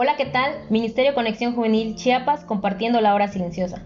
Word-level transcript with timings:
Hola, 0.00 0.14
¿qué 0.14 0.26
tal? 0.26 0.52
Ministerio 0.70 1.12
Conexión 1.12 1.56
Juvenil 1.56 1.96
Chiapas 1.96 2.44
compartiendo 2.44 3.00
la 3.00 3.16
hora 3.16 3.26
silenciosa. 3.26 3.82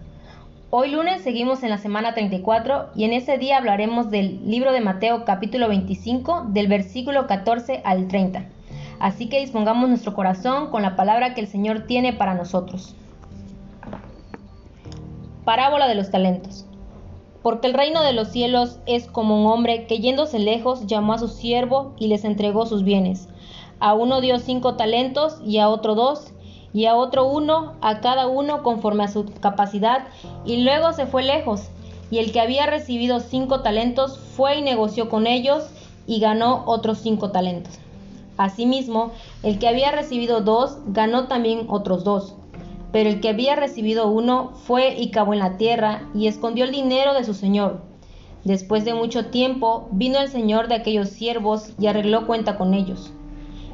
Hoy 0.69 0.91
lunes 0.91 1.23
seguimos 1.23 1.63
en 1.63 1.71
la 1.71 1.79
semana 1.79 2.13
34 2.13 2.89
y 2.93 3.05
en 3.05 3.13
ese 3.13 3.39
día 3.39 3.57
hablaremos 3.57 4.11
del 4.11 4.47
libro 4.47 4.73
de 4.73 4.79
Mateo 4.79 5.25
capítulo 5.25 5.69
25 5.69 6.49
del 6.49 6.67
versículo 6.67 7.25
14 7.25 7.81
al 7.83 8.07
30. 8.09 8.45
Así 8.99 9.27
que 9.27 9.39
dispongamos 9.39 9.89
nuestro 9.89 10.13
corazón 10.13 10.69
con 10.69 10.83
la 10.83 10.95
palabra 10.95 11.33
que 11.33 11.41
el 11.41 11.47
Señor 11.47 11.87
tiene 11.87 12.13
para 12.13 12.35
nosotros. 12.35 12.93
Parábola 15.45 15.87
de 15.87 15.95
los 15.95 16.11
talentos. 16.11 16.67
Porque 17.41 17.65
el 17.65 17.73
reino 17.73 18.03
de 18.03 18.13
los 18.13 18.27
cielos 18.27 18.77
es 18.85 19.07
como 19.07 19.41
un 19.41 19.51
hombre 19.51 19.87
que 19.87 19.97
yéndose 19.97 20.37
lejos 20.37 20.85
llamó 20.85 21.13
a 21.13 21.17
su 21.17 21.27
siervo 21.27 21.95
y 21.97 22.05
les 22.05 22.23
entregó 22.23 22.67
sus 22.67 22.83
bienes. 22.83 23.29
A 23.83 23.93
uno 23.95 24.21
dio 24.21 24.39
cinco 24.39 24.75
talentos 24.75 25.41
y 25.45 25.57
a 25.57 25.67
otro 25.67 25.93
dos, 25.93 26.31
y 26.73 26.85
a 26.85 26.95
otro 26.95 27.27
uno, 27.27 27.73
a 27.81 27.99
cada 27.99 28.27
uno 28.27 28.63
conforme 28.63 29.03
a 29.03 29.09
su 29.09 29.25
capacidad, 29.41 30.07
y 30.45 30.63
luego 30.63 30.93
se 30.93 31.05
fue 31.05 31.21
lejos. 31.21 31.67
Y 32.09 32.19
el 32.19 32.31
que 32.31 32.39
había 32.39 32.65
recibido 32.65 33.19
cinco 33.19 33.59
talentos 33.59 34.17
fue 34.17 34.59
y 34.59 34.61
negoció 34.61 35.09
con 35.09 35.27
ellos 35.27 35.65
y 36.07 36.21
ganó 36.21 36.63
otros 36.65 36.99
cinco 36.99 37.31
talentos. 37.31 37.77
Asimismo, 38.37 39.11
el 39.43 39.59
que 39.59 39.67
había 39.67 39.91
recibido 39.91 40.39
dos 40.39 40.77
ganó 40.85 41.27
también 41.27 41.65
otros 41.67 42.05
dos. 42.05 42.35
Pero 42.93 43.09
el 43.09 43.19
que 43.19 43.27
había 43.27 43.57
recibido 43.57 44.07
uno 44.07 44.51
fue 44.63 44.97
y 44.97 45.11
cavó 45.11 45.33
en 45.33 45.39
la 45.39 45.57
tierra 45.57 46.03
y 46.15 46.27
escondió 46.27 46.63
el 46.63 46.71
dinero 46.71 47.13
de 47.13 47.25
su 47.25 47.33
señor. 47.33 47.81
Después 48.45 48.85
de 48.85 48.93
mucho 48.93 49.25
tiempo 49.25 49.89
vino 49.91 50.19
el 50.19 50.29
señor 50.29 50.69
de 50.69 50.75
aquellos 50.75 51.09
siervos 51.09 51.73
y 51.77 51.87
arregló 51.87 52.25
cuenta 52.25 52.55
con 52.55 52.73
ellos. 52.73 53.11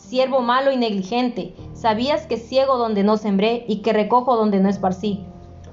Siervo 0.00 0.40
malo 0.40 0.72
y 0.72 0.76
negligente, 0.76 1.54
sabías 1.72 2.26
que 2.26 2.36
ciego 2.36 2.78
donde 2.78 3.04
no 3.04 3.16
sembré 3.16 3.64
y 3.68 3.76
que 3.76 3.92
recojo 3.92 4.34
donde 4.34 4.58
no 4.58 4.68
esparcí. 4.68 5.20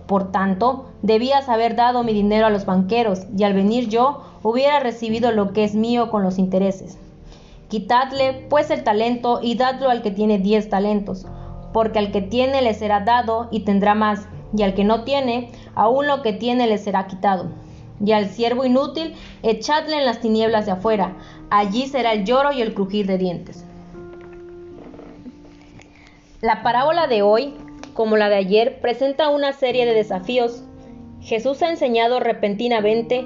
Por 0.06 0.32
tanto, 0.32 0.86
debías 1.02 1.50
haber 1.50 1.76
dado 1.76 2.04
mi 2.04 2.14
dinero 2.14 2.46
a 2.46 2.52
los 2.52 2.66
banqueros, 2.66 3.22
y 3.36 3.44
al 3.44 3.54
venir 3.54 3.88
yo 3.88 4.22
hubiera 4.44 4.80
recibido 4.80 5.32
lo 5.32 5.54
que 5.54 5.64
es 5.64 5.74
mío 5.74 6.12
con 6.12 6.22
los 6.22 6.38
intereses. 6.38 7.00
Quitadle 7.70 8.46
pues 8.50 8.70
el 8.70 8.84
talento 8.84 9.40
y 9.42 9.56
dadlo 9.56 9.90
al 9.90 10.04
que 10.04 10.12
tiene 10.12 10.38
diez 10.38 10.70
talentos, 10.70 11.26
porque 11.74 11.98
al 11.98 12.12
que 12.12 12.22
tiene 12.22 12.62
le 12.62 12.76
será 12.76 13.00
dado 13.00 13.48
y 13.50 13.62
tendrá 13.62 13.96
más, 13.96 14.28
y 14.56 14.62
al 14.62 14.76
que 14.76 14.84
no 14.84 15.04
tiene, 15.04 15.52
aún 15.74 16.06
lo 16.06 16.22
que 16.22 16.34
tiene 16.34 16.68
le 16.68 16.78
será 16.78 17.08
quitado. 17.08 17.48
Y 18.06 18.12
al 18.12 18.30
siervo 18.30 18.66
inútil, 18.66 19.16
echadle 19.42 19.98
en 19.98 20.06
las 20.06 20.20
tinieblas 20.20 20.68
de 20.68 20.74
afuera, 20.74 21.16
allí 21.50 21.88
será 21.88 22.14
el 22.14 22.26
lloro 22.26 22.52
y 22.52 22.62
el 22.62 22.76
crujir 22.76 23.08
de 23.08 23.18
dientes. 23.18 23.64
La 26.42 26.62
parábola 26.62 27.08
de 27.08 27.24
hoy, 27.24 27.56
como 27.96 28.16
la 28.16 28.30
de 28.30 28.36
ayer, 28.36 28.80
presenta 28.80 29.30
una 29.30 29.54
serie 29.54 29.88
de 29.88 29.96
desafíos. 29.96 30.64
Jesús 31.20 31.64
ha 31.64 31.72
enseñado 31.72 32.20
repentinamente 32.20 33.26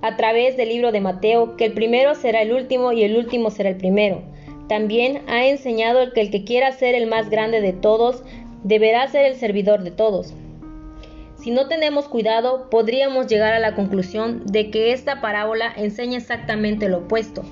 a 0.00 0.16
través 0.16 0.56
del 0.56 0.70
libro 0.70 0.92
de 0.92 1.02
Mateo 1.02 1.58
que 1.58 1.66
el 1.66 1.74
primero 1.74 2.14
será 2.14 2.40
el 2.40 2.54
último 2.54 2.92
y 2.92 3.02
el 3.02 3.18
último 3.18 3.50
será 3.50 3.68
el 3.68 3.76
primero. 3.76 4.22
También 4.66 5.20
ha 5.28 5.44
enseñado 5.44 6.14
que 6.14 6.22
el 6.22 6.30
que 6.30 6.44
quiera 6.44 6.72
ser 6.72 6.94
el 6.94 7.06
más 7.06 7.28
grande 7.28 7.60
de 7.60 7.74
todos 7.74 8.24
deberá 8.64 9.06
ser 9.08 9.26
el 9.26 9.34
servidor 9.34 9.82
de 9.82 9.90
todos. 9.90 10.32
Si 11.36 11.50
no 11.50 11.68
tenemos 11.68 12.08
cuidado, 12.08 12.70
podríamos 12.70 13.26
llegar 13.26 13.52
a 13.52 13.58
la 13.58 13.74
conclusión 13.74 14.46
de 14.46 14.70
que 14.70 14.92
esta 14.92 15.20
parábola 15.20 15.70
enseña 15.76 16.16
exactamente 16.16 16.88
lo 16.88 17.00
opuesto, 17.00 17.42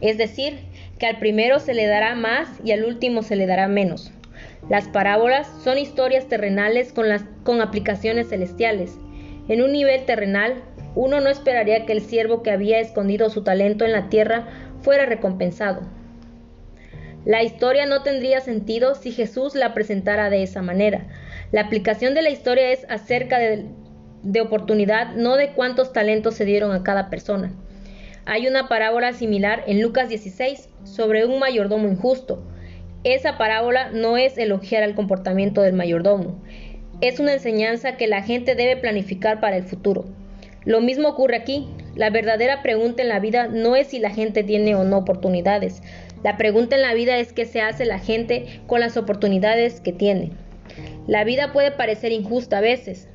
es 0.00 0.18
decir, 0.18 0.58
que 0.98 1.06
al 1.06 1.18
primero 1.18 1.58
se 1.58 1.74
le 1.74 1.86
dará 1.86 2.14
más 2.14 2.48
y 2.64 2.72
al 2.72 2.84
último 2.84 3.22
se 3.22 3.36
le 3.36 3.46
dará 3.46 3.68
menos. 3.68 4.12
Las 4.68 4.88
parábolas 4.88 5.50
son 5.64 5.78
historias 5.78 6.28
terrenales 6.28 6.92
con, 6.92 7.60
aplicaciones 7.60 8.28
celestiales. 8.28 8.96
En 9.48 9.62
un 9.62 9.72
nivel 9.72 10.04
terrenal, 10.04 10.62
uno 10.94 11.20
no 11.20 11.28
esperaría 11.28 11.86
que 11.86 11.92
el 11.92 12.02
siervo 12.02 12.42
que 12.42 12.50
había 12.50 12.78
escondido 12.78 13.30
su 13.30 13.42
talento 13.42 13.84
en 13.84 13.92
la 13.92 14.08
tierra 14.08 14.46
fuera 14.82 15.06
recompensado. 15.06 15.82
La 17.24 17.42
historia 17.42 17.84
no 17.86 18.02
tendría 18.02 18.40
sentido 18.40 18.94
si 18.94 19.12
Jesús 19.12 19.54
la 19.54 19.74
presentara 19.74 20.30
de 20.30 20.42
esa 20.42 20.62
manera. 20.62 21.06
La 21.52 21.62
aplicación 21.62 22.14
de 22.14 22.22
la 22.22 22.30
historia 22.30 22.70
es 22.70 22.86
acerca 22.88 23.38
de, 23.38 23.66
de 24.22 24.40
oportunidad, 24.40 25.14
no 25.14 25.36
de 25.36 25.52
cuántos 25.52 25.92
talentos 25.92 26.34
se 26.34 26.44
dieron 26.44 26.72
a 26.72 26.82
cada 26.82 27.10
persona. 27.10 27.52
Hay 28.32 28.46
una 28.46 28.68
parábola 28.68 29.12
similar 29.12 29.64
en 29.66 29.82
Lucas 29.82 30.08
16 30.08 30.68
sobre 30.84 31.26
un 31.26 31.40
mayordomo 31.40 31.88
injusto. 31.88 32.40
Esa 33.02 33.36
parábola 33.36 33.90
no 33.90 34.16
es 34.16 34.38
elogiar 34.38 34.84
al 34.84 34.94
comportamiento 34.94 35.62
del 35.62 35.72
mayordomo, 35.72 36.40
es 37.00 37.18
una 37.18 37.32
enseñanza 37.32 37.96
que 37.96 38.06
la 38.06 38.22
gente 38.22 38.54
debe 38.54 38.76
planificar 38.76 39.40
para 39.40 39.56
el 39.56 39.64
futuro. 39.64 40.04
Lo 40.64 40.80
mismo 40.80 41.08
ocurre 41.08 41.34
aquí. 41.34 41.66
La 41.96 42.10
verdadera 42.10 42.62
pregunta 42.62 43.02
en 43.02 43.08
la 43.08 43.18
vida 43.18 43.48
no 43.48 43.74
es 43.74 43.88
si 43.88 43.98
la 43.98 44.10
gente 44.10 44.44
tiene 44.44 44.76
o 44.76 44.84
no 44.84 44.98
oportunidades. 44.98 45.82
La 46.22 46.36
pregunta 46.36 46.76
en 46.76 46.82
la 46.82 46.94
vida 46.94 47.18
es 47.18 47.32
qué 47.32 47.46
se 47.46 47.60
hace 47.60 47.84
la 47.84 47.98
gente 47.98 48.60
con 48.68 48.78
las 48.78 48.96
oportunidades 48.96 49.80
que 49.80 49.92
tiene. 49.92 50.30
La 51.08 51.24
vida 51.24 51.52
puede 51.52 51.72
parecer 51.72 52.12
injusta 52.12 52.58
a 52.58 52.60
veces, 52.60 53.08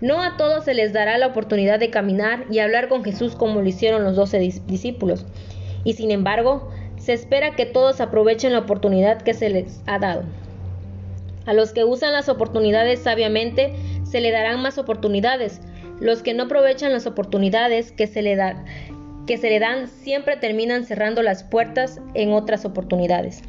no 0.00 0.22
a 0.22 0.36
todos 0.36 0.64
se 0.64 0.74
les 0.74 0.92
dará 0.92 1.18
la 1.18 1.26
oportunidad 1.26 1.78
de 1.78 1.90
caminar 1.90 2.46
y 2.50 2.60
hablar 2.60 2.88
con 2.88 3.04
Jesús 3.04 3.36
como 3.36 3.60
lo 3.60 3.68
hicieron 3.68 4.04
los 4.04 4.16
doce 4.16 4.38
discípulos. 4.38 5.26
Y 5.84 5.92
sin 5.92 6.10
embargo, 6.10 6.70
se 6.96 7.12
espera 7.12 7.54
que 7.54 7.66
todos 7.66 8.00
aprovechen 8.00 8.52
la 8.52 8.60
oportunidad 8.60 9.22
que 9.22 9.34
se 9.34 9.50
les 9.50 9.82
ha 9.86 9.98
dado. 9.98 10.24
A 11.46 11.52
los 11.52 11.72
que 11.72 11.84
usan 11.84 12.12
las 12.12 12.28
oportunidades 12.28 13.00
sabiamente, 13.00 13.74
se 14.04 14.20
le 14.20 14.30
darán 14.30 14.62
más 14.62 14.78
oportunidades. 14.78 15.60
Los 16.00 16.22
que 16.22 16.34
no 16.34 16.44
aprovechan 16.44 16.92
las 16.92 17.06
oportunidades 17.06 17.92
que 17.92 18.06
se 18.06 18.22
le, 18.22 18.38
que 19.26 19.36
se 19.36 19.50
le 19.50 19.58
dan 19.58 19.88
siempre 19.88 20.36
terminan 20.36 20.84
cerrando 20.84 21.22
las 21.22 21.44
puertas 21.44 22.00
en 22.14 22.32
otras 22.32 22.64
oportunidades. 22.64 23.42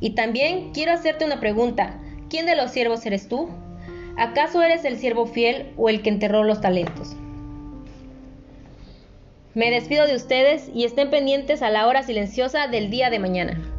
Y 0.00 0.10
también 0.10 0.72
quiero 0.72 0.92
hacerte 0.92 1.24
una 1.24 1.40
pregunta. 1.40 2.00
¿Quién 2.28 2.46
de 2.46 2.56
los 2.56 2.70
siervos 2.70 3.06
eres 3.06 3.28
tú? 3.28 3.48
¿Acaso 4.16 4.62
eres 4.62 4.84
el 4.84 4.98
siervo 4.98 5.26
fiel 5.26 5.72
o 5.76 5.88
el 5.88 6.02
que 6.02 6.10
enterró 6.10 6.44
los 6.44 6.60
talentos? 6.60 7.16
Me 9.54 9.70
despido 9.70 10.06
de 10.06 10.16
ustedes 10.16 10.70
y 10.72 10.84
estén 10.84 11.10
pendientes 11.10 11.62
a 11.62 11.70
la 11.70 11.86
hora 11.86 12.02
silenciosa 12.02 12.68
del 12.68 12.90
día 12.90 13.10
de 13.10 13.18
mañana. 13.18 13.73